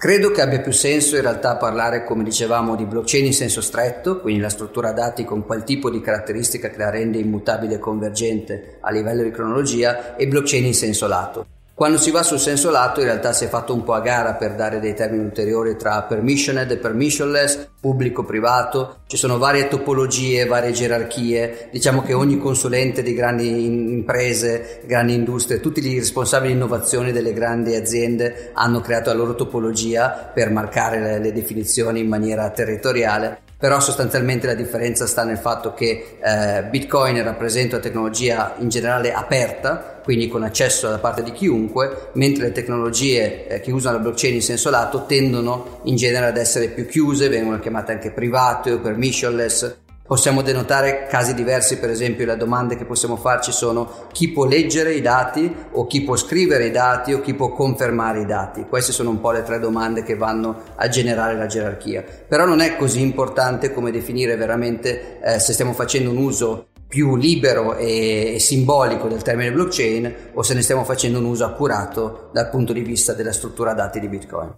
Credo 0.03 0.33
che 0.33 0.41
abbia 0.41 0.61
più 0.61 0.73
senso 0.73 1.15
in 1.15 1.23
realtà 1.23 1.57
parlare, 1.57 2.03
come 2.03 2.25
dicevamo, 2.25 2.75
di 2.75 2.85
blockchain 2.87 3.27
in 3.27 3.33
senso 3.33 3.61
stretto, 3.61 4.21
quindi 4.21 4.41
la 4.41 4.49
struttura 4.49 4.91
dati 4.91 5.25
con 5.25 5.47
quel 5.47 5.63
tipo 5.63 5.91
di 5.91 6.01
caratteristica 6.01 6.71
che 6.71 6.79
la 6.79 6.91
rende 6.91 7.19
immutabile 7.19 7.75
e 7.75 7.79
convergente 7.79 8.79
a 8.81 8.91
livello 8.91 9.23
di 9.23 9.31
cronologia, 9.31 10.17
e 10.17 10.27
blockchain 10.27 10.65
in 10.65 10.75
senso 10.75 11.07
lato. 11.07 11.47
Quando 11.83 11.99
si 11.99 12.13
va 12.13 12.23
sul 12.23 12.39
senso 12.39 12.71
lato 12.71 13.01
in 13.01 13.07
realtà 13.07 13.33
si 13.33 13.45
è 13.45 13.49
fatto 13.49 13.75
un 13.75 13.83
po' 13.83 13.95
a 13.95 14.01
gara 14.01 14.35
per 14.35 14.55
dare 14.55 14.79
dei 14.79 14.95
termini 14.95 15.25
ulteriori 15.25 15.77
tra 15.77 16.01
permissioned 16.05 16.71
e 16.71 16.77
permissionless, 16.77 17.71
pubblico-privato, 17.81 18.99
ci 19.09 19.17
sono 19.17 19.37
varie 19.37 19.67
topologie, 19.67 20.47
varie 20.47 20.71
gerarchie, 20.71 21.71
diciamo 21.73 22.03
che 22.03 22.13
ogni 22.13 22.39
consulente 22.39 23.03
di 23.03 23.15
grandi 23.15 23.65
imprese, 23.65 24.83
grandi 24.87 25.15
industrie, 25.15 25.59
tutti 25.59 25.85
i 25.85 25.99
responsabili 25.99 26.53
di 26.53 26.59
innovazione 26.61 27.11
delle 27.11 27.33
grandi 27.33 27.75
aziende 27.75 28.53
hanno 28.53 28.81
creato 28.81 29.11
la 29.11 29.17
loro 29.17 29.35
topologia 29.35 30.31
per 30.33 30.51
marcare 30.51 31.01
le, 31.01 31.19
le 31.19 31.33
definizioni 31.33 31.99
in 31.99 32.07
maniera 32.07 32.49
territoriale 32.51 33.41
però 33.63 33.79
sostanzialmente 33.79 34.49
la 34.49 34.55
differenza 34.55 35.07
sta 35.07 35.23
nel 35.23 35.39
fatto 35.39 35.73
che 35.73 36.17
eh, 36.21 36.65
Bitcoin 36.65 37.23
rappresenta 37.23 37.77
una 37.77 37.85
tecnologia 37.85 38.57
in 38.59 38.69
generale 38.69 39.13
aperta, 39.13 40.01
quindi 40.03 40.27
con 40.27 40.43
accesso 40.43 40.89
da 40.89 40.99
parte 40.99 41.23
di 41.23 41.31
chiunque, 41.31 42.11
mentre 42.15 42.47
le 42.47 42.51
tecnologie 42.51 43.47
eh, 43.47 43.61
che 43.61 43.71
usano 43.71 43.99
la 43.99 44.03
blockchain 44.03 44.35
in 44.35 44.43
senso 44.43 44.69
lato 44.69 45.07
tendono 45.07 45.79
in 45.85 45.95
genere 45.95 46.27
ad 46.27 46.39
essere 46.39 46.71
più 46.71 46.87
chiuse, 46.87 47.29
vengono 47.29 47.61
chiamate 47.61 47.93
anche 47.93 48.11
private 48.11 48.73
o 48.73 48.81
permissionless, 48.81 49.77
Possiamo 50.13 50.43
denotare 50.43 51.07
casi 51.09 51.33
diversi, 51.33 51.79
per 51.79 51.89
esempio 51.89 52.27
le 52.27 52.37
domande 52.37 52.77
che 52.77 52.85
possiamo 52.85 53.17
farci 53.17 53.51
sono 53.51 54.09
chi 54.13 54.31
può 54.31 54.45
leggere 54.45 54.93
i 54.93 55.01
dati 55.01 55.51
o 55.71 55.87
chi 55.87 56.03
può 56.03 56.17
scrivere 56.17 56.67
i 56.67 56.71
dati 56.71 57.15
o 57.15 57.23
chi 57.23 57.33
può 57.33 57.49
confermare 57.49 58.21
i 58.21 58.27
dati. 58.27 58.67
Queste 58.69 58.93
sono 58.93 59.09
un 59.09 59.21
po' 59.21 59.31
le 59.31 59.43
tre 59.43 59.59
domande 59.59 60.03
che 60.03 60.15
vanno 60.15 60.65
a 60.75 60.87
generare 60.89 61.35
la 61.35 61.47
gerarchia. 61.47 62.05
Però 62.29 62.45
non 62.45 62.61
è 62.61 62.77
così 62.77 63.01
importante 63.01 63.73
come 63.73 63.91
definire 63.91 64.37
veramente 64.37 65.19
eh, 65.23 65.39
se 65.39 65.55
stiamo 65.55 65.73
facendo 65.73 66.11
un 66.11 66.19
uso 66.19 66.67
più 66.87 67.17
libero 67.17 67.77
e, 67.77 68.37
simbolico 68.39 69.09
del 69.09 69.23
termine 69.23 69.51
blockchain 69.51 70.15
o 70.35 70.43
se 70.43 70.53
ne 70.53 70.61
stiamo 70.61 70.85
facendo 70.85 71.21
un 71.21 71.25
uso 71.25 71.47
accurato 71.47 72.29
dal 72.35 72.51
punto 72.51 72.75
di 72.75 72.83
vista 72.83 73.15
della 73.15 73.33
struttura 73.33 73.73
dati 73.73 73.99
di 73.99 74.09
Bitcoin. 74.09 74.55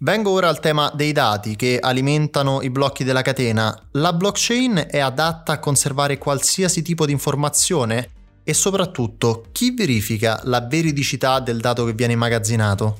Vengo 0.00 0.30
ora 0.30 0.48
al 0.48 0.60
tema 0.60 0.92
dei 0.94 1.10
dati 1.10 1.56
che 1.56 1.80
alimentano 1.80 2.62
i 2.62 2.70
blocchi 2.70 3.02
della 3.02 3.20
catena. 3.20 3.76
La 3.92 4.12
blockchain 4.12 4.86
è 4.88 5.00
adatta 5.00 5.54
a 5.54 5.58
conservare 5.58 6.18
qualsiasi 6.18 6.82
tipo 6.82 7.04
di 7.04 7.10
informazione? 7.10 8.10
E 8.44 8.54
soprattutto, 8.54 9.46
chi 9.50 9.74
verifica 9.74 10.40
la 10.44 10.60
veridicità 10.60 11.40
del 11.40 11.58
dato 11.58 11.84
che 11.84 11.94
viene 11.94 12.12
immagazzinato? 12.12 12.98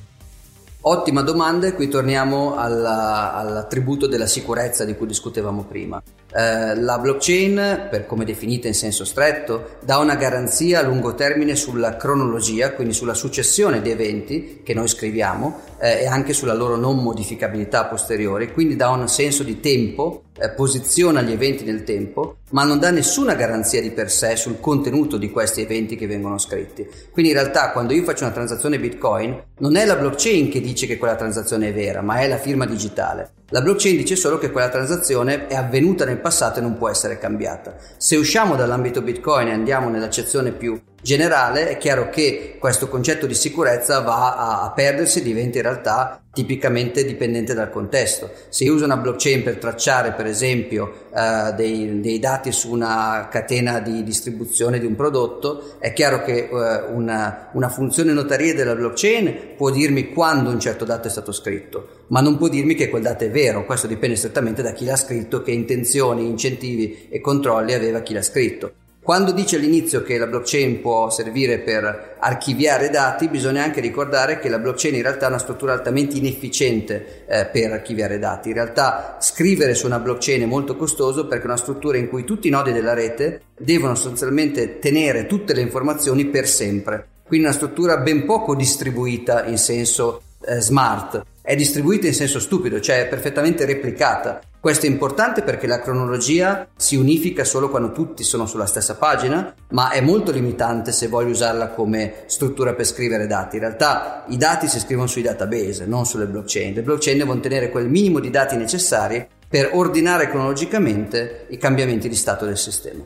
Ottima 0.81 1.21
domanda 1.21 1.67
e 1.67 1.73
qui 1.73 1.87
torniamo 1.87 2.57
alla, 2.57 3.33
all'attributo 3.33 4.05
della 4.05 4.27
sicurezza 4.27 4.83
di 4.83 4.93
cui 4.97 5.07
discutevamo 5.07 5.63
prima. 5.63 6.03
Eh, 6.31 6.75
la 6.75 6.99
blockchain, 6.99 7.87
per 7.89 8.05
come 8.05 8.23
definita 8.23 8.67
in 8.67 8.75
senso 8.75 9.03
stretto, 9.03 9.77
dà 9.83 9.97
una 9.97 10.15
garanzia 10.15 10.79
a 10.79 10.83
lungo 10.83 11.15
termine 11.15 11.55
sulla 11.55 11.97
cronologia, 11.97 12.73
quindi 12.73 12.93
sulla 12.93 13.15
successione 13.15 13.81
di 13.81 13.89
eventi 13.89 14.61
che 14.63 14.73
noi 14.75 14.87
scriviamo 14.87 15.61
eh, 15.79 16.01
e 16.01 16.05
anche 16.05 16.33
sulla 16.33 16.53
loro 16.53 16.75
non 16.75 16.97
modificabilità 16.97 17.85
posteriore, 17.85 18.51
quindi 18.51 18.75
dà 18.75 18.89
un 18.89 19.07
senso 19.07 19.41
di 19.43 19.59
tempo, 19.59 20.23
eh, 20.39 20.49
posiziona 20.51 21.21
gli 21.21 21.31
eventi 21.31 21.63
nel 21.63 21.83
tempo, 21.83 22.37
ma 22.51 22.63
non 22.63 22.79
dà 22.79 22.89
nessuna 22.89 23.35
garanzia 23.35 23.81
di 23.81 23.91
per 23.91 24.09
sé 24.09 24.35
sul 24.35 24.59
contenuto 24.59 25.17
di 25.17 25.29
questi 25.31 25.61
eventi 25.61 25.95
che 25.95 26.07
vengono 26.07 26.37
scritti. 26.37 26.87
Quindi 27.11 27.31
in 27.31 27.37
realtà 27.37 27.71
quando 27.71 27.93
io 27.93 28.03
faccio 28.03 28.23
una 28.23 28.33
transazione 28.33 28.79
Bitcoin, 28.79 29.43
non 29.59 29.75
è 29.75 29.85
la 29.85 29.95
blockchain 29.95 30.49
che 30.49 30.61
dice 30.61 30.87
che 30.87 30.97
quella 30.97 31.15
transazione 31.15 31.69
è 31.69 31.73
vera, 31.73 32.01
ma 32.01 32.19
è 32.19 32.27
la 32.27 32.37
firma 32.37 32.65
digitale. 32.65 33.31
La 33.49 33.61
blockchain 33.61 33.97
dice 33.97 34.15
solo 34.15 34.37
che 34.37 34.51
quella 34.51 34.69
transazione 34.69 35.47
è 35.47 35.55
avvenuta 35.55 36.05
nel 36.05 36.19
passato 36.19 36.59
e 36.59 36.61
non 36.61 36.77
può 36.77 36.89
essere 36.89 37.17
cambiata. 37.17 37.75
Se 37.97 38.15
usciamo 38.15 38.55
dall'ambito 38.55 39.01
Bitcoin 39.01 39.47
e 39.47 39.53
andiamo 39.53 39.89
nell'accezione 39.89 40.51
più 40.51 40.79
generale, 41.01 41.69
è 41.69 41.77
chiaro 41.77 42.09
che 42.09 42.55
questo 42.59 42.87
concetto 42.87 43.25
di 43.25 43.33
sicurezza 43.33 43.99
va 44.01 44.35
a, 44.35 44.63
a 44.63 44.71
perdersi 44.71 45.19
e 45.19 45.23
diventa 45.23 45.57
in 45.57 45.63
realtà 45.63 46.21
tipicamente 46.31 47.03
dipendente 47.03 47.53
dal 47.53 47.69
contesto. 47.69 48.29
Se 48.49 48.63
io 48.63 48.73
uso 48.73 48.85
una 48.85 48.97
blockchain 48.97 49.43
per 49.43 49.57
tracciare, 49.57 50.11
per 50.11 50.25
esempio, 50.25 51.07
uh, 51.09 51.53
dei, 51.55 51.99
dei, 51.99 52.19
dati 52.19 52.51
su 52.51 52.71
una 52.71 53.27
catena 53.31 53.79
di 53.79 54.03
distribuzione 54.03 54.79
di 54.79 54.85
un 54.85 54.95
prodotto, 54.95 55.75
è 55.79 55.91
chiaro 55.91 56.23
che 56.23 56.47
uh, 56.49 56.95
una, 56.95 57.49
una 57.53 57.69
funzione 57.69 58.13
notaria 58.13 58.53
della 58.53 58.75
blockchain 58.75 59.55
può 59.57 59.69
dirmi 59.71 60.13
quando 60.13 60.49
un 60.49 60.59
certo 60.59 60.85
dato 60.85 61.07
è 61.07 61.11
stato 61.11 61.31
scritto, 61.31 62.05
ma 62.07 62.21
non 62.21 62.37
può 62.37 62.47
dirmi 62.47 62.75
che 62.75 62.89
quel 62.89 63.01
dato 63.01 63.23
è 63.23 63.31
vero. 63.31 63.65
Questo 63.65 63.87
dipende 63.87 64.15
strettamente 64.15 64.61
da 64.61 64.71
chi 64.71 64.85
l'ha 64.85 64.95
scritto, 64.95 65.41
che 65.41 65.51
intenzioni, 65.51 66.27
incentivi 66.27 67.07
e 67.09 67.19
controlli 67.19 67.73
aveva 67.73 68.01
chi 68.01 68.13
l'ha 68.13 68.21
scritto. 68.21 68.71
Quando 69.09 69.31
dice 69.31 69.55
all'inizio 69.55 70.03
che 70.03 70.19
la 70.19 70.27
blockchain 70.27 70.81
può 70.81 71.09
servire 71.09 71.57
per 71.57 72.17
archiviare 72.19 72.91
dati, 72.91 73.27
bisogna 73.27 73.63
anche 73.63 73.81
ricordare 73.81 74.37
che 74.37 74.49
la 74.49 74.59
blockchain 74.59 74.93
in 74.93 75.01
realtà 75.01 75.25
è 75.25 75.29
una 75.29 75.39
struttura 75.39 75.73
altamente 75.73 76.15
inefficiente 76.15 77.23
eh, 77.27 77.47
per 77.47 77.71
archiviare 77.71 78.19
dati. 78.19 78.49
In 78.49 78.53
realtà 78.53 79.17
scrivere 79.19 79.73
su 79.73 79.87
una 79.87 79.97
blockchain 79.97 80.43
è 80.43 80.45
molto 80.45 80.75
costoso 80.75 81.25
perché 81.25 81.45
è 81.45 81.47
una 81.47 81.57
struttura 81.57 81.97
in 81.97 82.07
cui 82.07 82.23
tutti 82.23 82.49
i 82.49 82.51
nodi 82.51 82.71
della 82.71 82.93
rete 82.93 83.41
devono 83.57 83.95
sostanzialmente 83.95 84.77
tenere 84.77 85.25
tutte 85.25 85.55
le 85.55 85.61
informazioni 85.61 86.27
per 86.27 86.47
sempre. 86.47 87.07
Quindi 87.25 87.47
una 87.47 87.55
struttura 87.55 87.97
ben 87.97 88.25
poco 88.25 88.53
distribuita 88.53 89.43
in 89.45 89.57
senso 89.57 90.21
eh, 90.45 90.61
smart, 90.61 91.23
è 91.41 91.55
distribuita 91.55 92.05
in 92.05 92.13
senso 92.13 92.39
stupido, 92.39 92.79
cioè 92.79 93.05
è 93.05 93.07
perfettamente 93.07 93.65
replicata. 93.65 94.39
Questo 94.61 94.87
è 94.87 94.89
importante 94.89 95.41
perché 95.41 95.67
la 95.67 95.79
cronologia 95.79 96.67
si 96.75 96.97
unifica 96.97 97.45
solo 97.45 97.69
quando 97.69 97.93
tutti 97.93 98.25
sono 98.25 98.45
sulla 98.45 98.65
stessa 98.65 98.95
pagina, 98.95 99.53
ma 99.69 99.91
è 99.91 100.01
molto 100.01 100.31
limitante 100.31 100.91
se 100.91 101.07
voglio 101.07 101.29
usarla 101.29 101.69
come 101.69 102.23
struttura 102.25 102.73
per 102.73 102.85
scrivere 102.85 103.25
dati. 103.25 103.55
In 103.55 103.61
realtà 103.61 104.25
i 104.27 104.35
dati 104.35 104.67
si 104.67 104.81
scrivono 104.81 105.07
sui 105.07 105.21
database, 105.21 105.85
non 105.85 106.05
sulle 106.05 106.25
blockchain. 106.25 106.73
Le 106.73 106.81
blockchain 106.81 107.17
devono 107.17 107.39
tenere 107.39 107.69
quel 107.69 107.87
minimo 107.87 108.19
di 108.19 108.29
dati 108.29 108.57
necessari 108.57 109.25
per 109.47 109.69
ordinare 109.71 110.29
cronologicamente 110.29 111.45
i 111.51 111.57
cambiamenti 111.57 112.09
di 112.09 112.15
stato 112.15 112.43
del 112.43 112.57
sistema. 112.57 113.01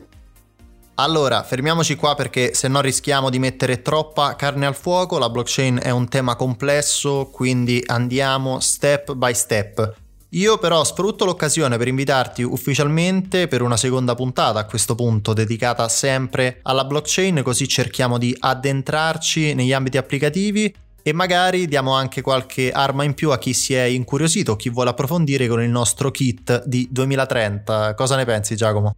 Allora, 0.96 1.44
fermiamoci 1.44 1.94
qua 1.94 2.16
perché 2.16 2.52
se 2.52 2.66
no 2.66 2.80
rischiamo 2.80 3.30
di 3.30 3.38
mettere 3.38 3.80
troppa 3.80 4.34
carne 4.34 4.66
al 4.66 4.74
fuoco, 4.74 5.18
la 5.18 5.30
blockchain 5.30 5.78
è 5.80 5.90
un 5.90 6.08
tema 6.08 6.34
complesso, 6.34 7.30
quindi 7.32 7.80
andiamo 7.86 8.58
step 8.58 9.12
by 9.12 9.34
step. 9.34 10.02
Io 10.34 10.58
però 10.58 10.82
sfrutto 10.82 11.24
l'occasione 11.24 11.78
per 11.78 11.86
invitarti 11.86 12.42
ufficialmente 12.42 13.46
per 13.46 13.62
una 13.62 13.76
seconda 13.76 14.16
puntata 14.16 14.58
a 14.58 14.64
questo 14.64 14.96
punto 14.96 15.32
dedicata 15.32 15.88
sempre 15.88 16.58
alla 16.62 16.84
blockchain 16.84 17.40
così 17.44 17.68
cerchiamo 17.68 18.18
di 18.18 18.34
addentrarci 18.36 19.54
negli 19.54 19.72
ambiti 19.72 19.96
applicativi 19.96 20.74
e 21.04 21.12
magari 21.12 21.68
diamo 21.68 21.94
anche 21.94 22.20
qualche 22.20 22.72
arma 22.72 23.04
in 23.04 23.14
più 23.14 23.30
a 23.30 23.38
chi 23.38 23.52
si 23.52 23.74
è 23.74 23.82
incuriosito 23.82 24.52
o 24.52 24.56
chi 24.56 24.70
vuole 24.70 24.90
approfondire 24.90 25.46
con 25.46 25.62
il 25.62 25.70
nostro 25.70 26.10
kit 26.10 26.64
di 26.64 26.88
2030. 26.90 27.94
Cosa 27.94 28.16
ne 28.16 28.24
pensi 28.24 28.56
Giacomo? 28.56 28.96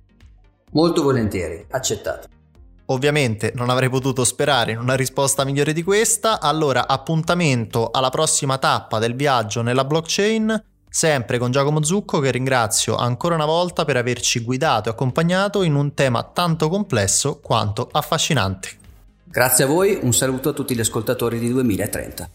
Molto 0.71 1.02
volentieri, 1.02 1.66
accettato. 1.69 2.28
Ovviamente 2.87 3.52
non 3.55 3.69
avrei 3.69 3.90
potuto 3.90 4.25
sperare 4.25 4.73
in 4.73 4.78
una 4.78 4.95
risposta 4.95 5.45
migliore 5.45 5.75
di 5.75 5.83
questa, 5.83 6.40
allora 6.40 6.88
appuntamento 6.88 7.90
alla 7.90 8.09
prossima 8.09 8.57
tappa 8.57 8.99
del 8.99 9.14
viaggio 9.14 9.61
nella 9.61 9.85
blockchain 9.85 10.75
sempre 10.97 11.37
con 11.37 11.50
Giacomo 11.50 11.85
Zucco 11.85 12.21
che 12.21 12.31
ringrazio 12.31 12.97
ancora 12.97 13.35
una 13.35 13.45
volta 13.45 13.85
per 13.85 13.99
averci 13.99 14.41
guidato 14.41 14.88
e 14.88 14.93
accompagnato 14.93 15.62
in 15.62 15.75
un 15.75 15.93
tema 15.93 16.23
tanto 16.23 16.71
complesso 16.71 17.38
quanto 17.43 17.91
affascinante. 17.93 18.71
Grazie 19.23 19.65
a 19.65 19.67
voi, 19.67 19.99
un 20.00 20.15
saluto 20.15 20.49
a 20.49 20.53
tutti 20.55 20.75
gli 20.75 20.81
ascoltatori 20.81 21.38
di 21.38 21.53
2030. 21.53 22.31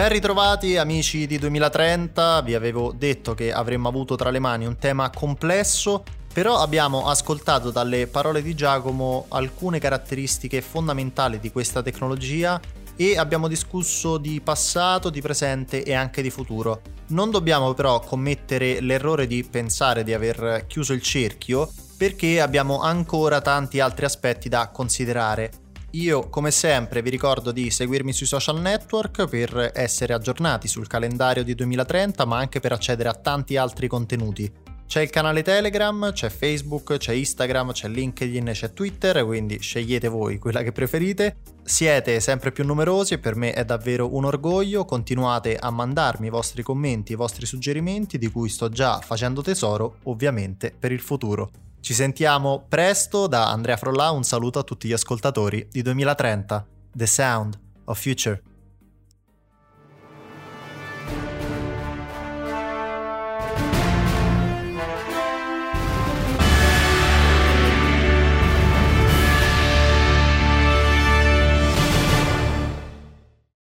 Ben 0.00 0.08
ritrovati 0.08 0.78
amici 0.78 1.26
di 1.26 1.36
2030, 1.36 2.40
vi 2.40 2.54
avevo 2.54 2.90
detto 2.96 3.34
che 3.34 3.52
avremmo 3.52 3.86
avuto 3.86 4.16
tra 4.16 4.30
le 4.30 4.38
mani 4.38 4.64
un 4.64 4.78
tema 4.78 5.10
complesso, 5.10 6.04
però 6.32 6.56
abbiamo 6.56 7.06
ascoltato 7.06 7.70
dalle 7.70 8.06
parole 8.06 8.40
di 8.40 8.54
Giacomo 8.54 9.26
alcune 9.28 9.78
caratteristiche 9.78 10.62
fondamentali 10.62 11.38
di 11.38 11.52
questa 11.52 11.82
tecnologia 11.82 12.58
e 12.96 13.18
abbiamo 13.18 13.46
discusso 13.46 14.16
di 14.16 14.40
passato, 14.40 15.10
di 15.10 15.20
presente 15.20 15.82
e 15.82 15.92
anche 15.92 16.22
di 16.22 16.30
futuro. 16.30 16.80
Non 17.08 17.30
dobbiamo 17.30 17.74
però 17.74 18.00
commettere 18.00 18.80
l'errore 18.80 19.26
di 19.26 19.44
pensare 19.44 20.02
di 20.02 20.14
aver 20.14 20.64
chiuso 20.66 20.94
il 20.94 21.02
cerchio 21.02 21.70
perché 21.98 22.40
abbiamo 22.40 22.80
ancora 22.80 23.42
tanti 23.42 23.80
altri 23.80 24.06
aspetti 24.06 24.48
da 24.48 24.70
considerare. 24.72 25.68
Io, 25.94 26.28
come 26.28 26.52
sempre, 26.52 27.02
vi 27.02 27.10
ricordo 27.10 27.50
di 27.50 27.68
seguirmi 27.68 28.12
sui 28.12 28.26
social 28.26 28.60
network 28.60 29.26
per 29.26 29.72
essere 29.74 30.14
aggiornati 30.14 30.68
sul 30.68 30.86
calendario 30.86 31.42
di 31.42 31.56
2030, 31.56 32.24
ma 32.26 32.38
anche 32.38 32.60
per 32.60 32.70
accedere 32.70 33.08
a 33.08 33.14
tanti 33.14 33.56
altri 33.56 33.88
contenuti. 33.88 34.52
C'è 34.86 35.00
il 35.00 35.10
canale 35.10 35.42
Telegram, 35.42 36.12
c'è 36.12 36.28
Facebook, 36.28 36.96
c'è 36.96 37.12
Instagram, 37.12 37.72
c'è 37.72 37.88
LinkedIn, 37.88 38.50
c'è 38.52 38.72
Twitter, 38.72 39.24
quindi 39.24 39.58
scegliete 39.58 40.06
voi 40.06 40.38
quella 40.38 40.62
che 40.62 40.70
preferite. 40.70 41.38
Siete 41.64 42.20
sempre 42.20 42.52
più 42.52 42.64
numerosi 42.64 43.14
e 43.14 43.18
per 43.18 43.34
me 43.34 43.52
è 43.52 43.64
davvero 43.64 44.14
un 44.14 44.26
orgoglio. 44.26 44.84
Continuate 44.84 45.56
a 45.56 45.70
mandarmi 45.70 46.28
i 46.28 46.30
vostri 46.30 46.62
commenti, 46.62 47.12
i 47.12 47.16
vostri 47.16 47.46
suggerimenti, 47.46 48.16
di 48.16 48.30
cui 48.30 48.48
sto 48.48 48.68
già 48.68 49.00
facendo 49.00 49.42
tesoro, 49.42 49.96
ovviamente, 50.04 50.72
per 50.76 50.92
il 50.92 51.00
futuro. 51.00 51.69
Ci 51.80 51.94
sentiamo 51.94 52.66
presto 52.68 53.26
da 53.26 53.50
Andrea 53.50 53.76
Frollà, 53.76 54.10
un 54.10 54.22
saluto 54.22 54.58
a 54.58 54.62
tutti 54.62 54.86
gli 54.86 54.92
ascoltatori 54.92 55.66
di 55.70 55.80
2030, 55.80 56.66
The 56.94 57.06
Sound 57.06 57.58
of 57.84 57.98
Future. 57.98 58.42